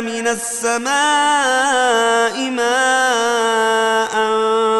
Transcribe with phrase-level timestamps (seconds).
[0.00, 0.90] من السماء
[2.50, 4.12] ماء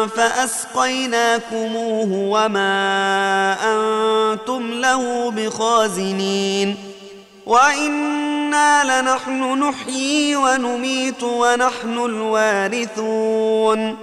[0.07, 2.73] فأسقيناكموه وما
[3.63, 6.75] أنتم له بخازنين
[7.45, 13.97] وإنا لنحن نحيي ونميت ونحن الوارثون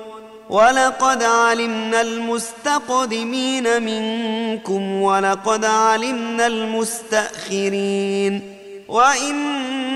[0.51, 8.43] ولقد علمنا المستقدمين منكم ولقد علمنا المستأخرين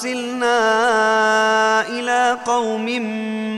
[0.00, 2.86] أرسلنا إلى قوم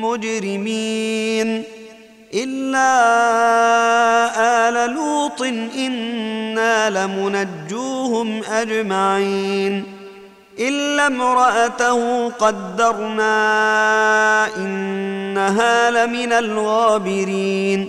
[0.04, 1.62] مجرمين
[2.34, 2.90] إلا
[4.68, 5.42] آل لوط
[5.76, 9.84] إنا لمنجوهم أجمعين
[10.58, 13.36] إلا امرأته قدرنا
[14.56, 17.88] إنها لمن الغابرين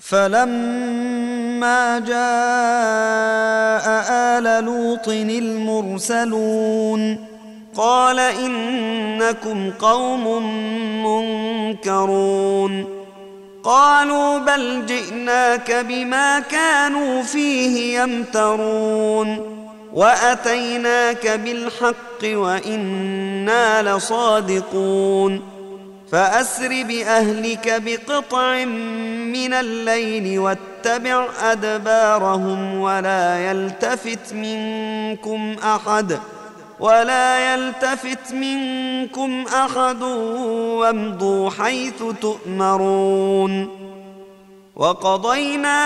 [0.00, 3.88] فلما جاء
[4.38, 5.08] آل لوط
[5.68, 5.88] المرسلون
[7.78, 10.42] قال إنكم قوم
[11.06, 12.84] منكرون.
[13.64, 19.58] قالوا بل جئناك بما كانوا فيه يمترون.
[19.94, 25.42] وأتيناك بالحق وإنا لصادقون.
[26.12, 28.64] فأسر بأهلك بقطع
[29.34, 36.18] من الليل واتبع أدبارهم ولا يلتفت منكم أحد.
[36.80, 43.78] ولا يلتفت منكم أحد وامضوا حيث تؤمرون
[44.76, 45.78] وقضينا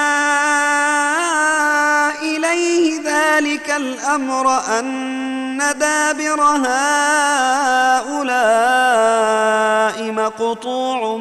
[2.23, 6.83] إليه ذلك الأمر أن دابر هؤلاء
[10.13, 11.17] مقطوع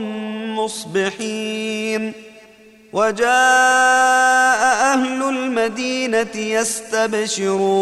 [0.56, 2.14] مصبحين
[2.94, 3.32] وجاء
[4.94, 7.82] أهل المدينة يستبشرون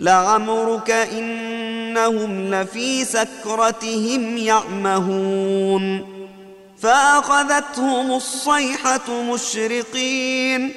[0.00, 6.16] لعمرك انهم لفي سكرتهم يعمهون
[6.82, 10.72] فاخذتهم الصيحه مشرقين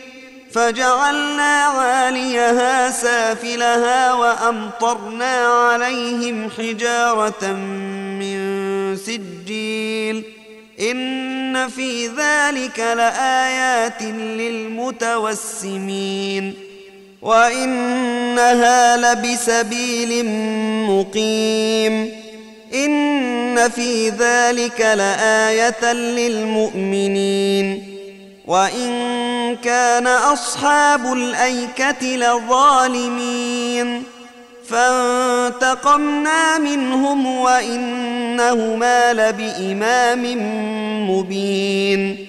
[0.52, 7.52] فجعلنا عاليها سافلها وامطرنا عليهم حجاره
[8.20, 8.40] من
[8.98, 10.24] سجيل
[10.80, 14.02] ان في ذلك لايات
[15.22, 16.69] للمتوسمين
[17.22, 20.26] وانها لبسبيل
[20.90, 22.12] مقيم
[22.74, 27.84] ان في ذلك لايه للمؤمنين
[28.48, 34.04] وان كان اصحاب الايكه لظالمين
[34.70, 40.24] فانتقمنا منهم وانهما لبامام
[41.12, 42.29] مبين